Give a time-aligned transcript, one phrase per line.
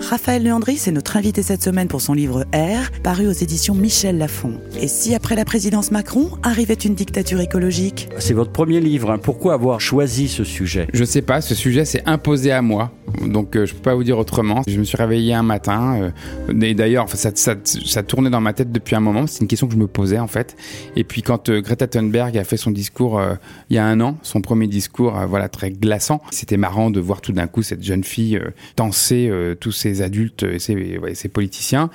[0.00, 4.18] Raphaël Leandri, c'est notre invité cette semaine pour son livre R, paru aux éditions Michel
[4.18, 4.60] Lafon.
[4.80, 8.08] Et si après la présidence Macron arrivait une dictature écologique?
[8.18, 9.10] C'est votre premier livre.
[9.10, 9.18] hein.
[9.18, 10.88] Pourquoi avoir choisi ce sujet?
[10.92, 12.92] Je sais pas, ce sujet s'est imposé à moi,
[13.26, 14.62] donc euh, je peux pas vous dire autrement.
[14.66, 16.12] Je me suis réveillé un matin,
[16.48, 19.48] euh, et d'ailleurs ça, ça, ça tournait dans ma tête depuis un moment, c'est une
[19.48, 20.56] question que je me posais en fait.
[20.96, 23.34] Et puis quand euh, Greta Thunberg a fait son discours euh,
[23.70, 27.00] il y a un an, son premier discours, euh, voilà très glaçant, c'était marrant de
[27.00, 30.98] voir tout d'un coup cette jeune fille euh, danser euh, tous ces adultes et ces,
[31.14, 31.90] ces politiciens.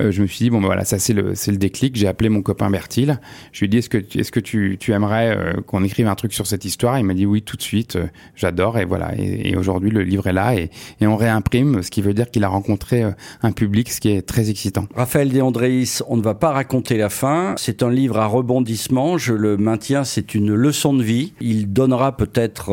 [0.00, 1.96] Euh, je me suis dit bon ben voilà ça c'est le le déclic.
[1.96, 3.18] J'ai appelé mon copain Bertil.
[3.52, 6.14] Je lui ai dit est-ce que est-ce que tu, tu aimerais euh, qu'on écrive un
[6.14, 6.98] truc sur cette histoire?
[6.98, 7.96] Il m'a dit oui tout de suite.
[7.96, 9.12] euh, J'adore et voilà.
[9.18, 10.70] Et, aujourd'hui le livre est là et,
[11.02, 13.04] on réimprime, ce qui veut dire qu'il a rencontré
[13.42, 14.86] un public, ce qui est très excitant.
[14.94, 17.54] Raphaël De Andréis, on ne va pas raconter la fin.
[17.56, 19.18] C'est un livre à rebondissement.
[19.18, 20.04] Je le maintiens.
[20.04, 21.32] C'est une leçon de vie.
[21.40, 22.70] Il donnera peut-être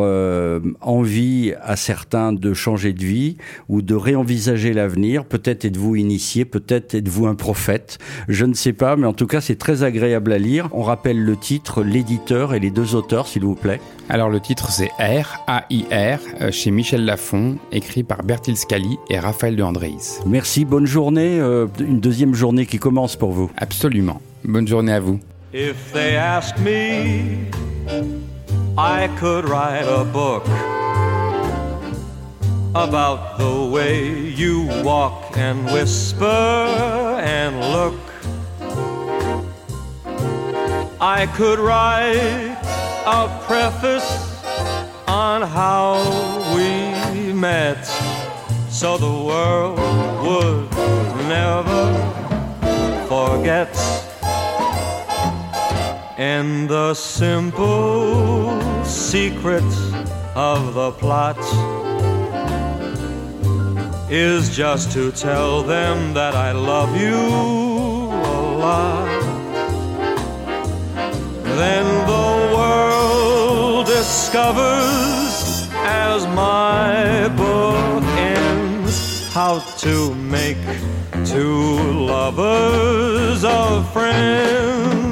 [0.81, 3.37] envie à certains de changer de vie
[3.69, 5.25] ou de réenvisager l'avenir.
[5.25, 7.97] Peut-être êtes-vous initié, peut-être êtes-vous un prophète?
[8.27, 10.69] Je ne sais pas, mais en tout cas, c'est très agréable à lire.
[10.73, 13.81] On rappelle le titre, l'éditeur et les deux auteurs, s'il vous plaît.
[14.09, 18.55] Alors le titre c'est R A I R euh, chez Michel Lafon, écrit par Bertil
[18.55, 20.19] Scali et Raphaël de Andréis.
[20.25, 21.39] Merci, bonne journée.
[21.39, 23.49] euh, une deuxième journée qui commence pour vous.
[23.57, 24.21] Absolument.
[24.43, 25.19] Bonne journée à vous.
[25.53, 27.47] If they ask me,
[28.77, 30.43] I could write a book
[32.75, 38.00] about the way you walk and whisper and look.
[41.17, 42.56] I could write
[43.20, 44.10] a preface
[45.08, 45.89] on how
[46.55, 47.83] we met
[48.70, 49.77] so the world
[50.26, 50.70] would
[51.37, 51.83] never
[53.11, 53.73] forget.
[56.17, 59.71] And the simple secret
[60.36, 61.42] of the plot
[64.09, 69.07] is just to tell them that I love you a lot.
[71.43, 80.57] Then the world discovers as my book ends how to make
[81.25, 85.06] two lovers of friends.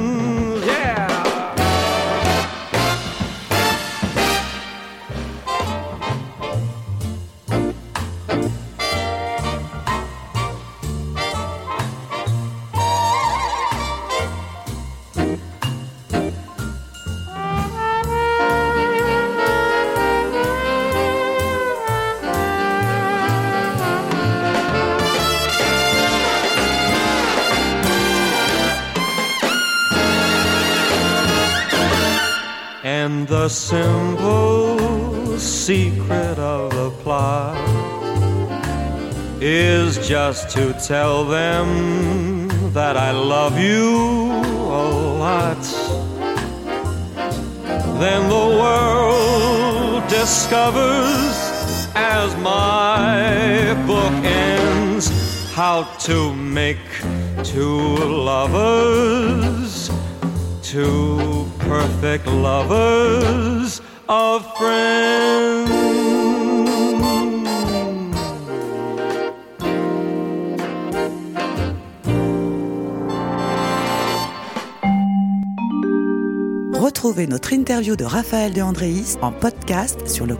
[33.46, 37.56] The simple secret of the plot
[39.40, 44.32] is just to tell them that I love you
[44.82, 44.86] a
[45.24, 45.64] lot.
[48.02, 51.36] Then the world discovers
[51.94, 55.06] as my book ends
[55.54, 56.84] how to make
[57.44, 57.94] two
[58.32, 59.88] lovers
[60.66, 61.15] two
[61.86, 65.70] perfect lovers of friends.
[76.74, 80.36] Retrouvez notre interview de Raphaël de Andréis en podcast sur le.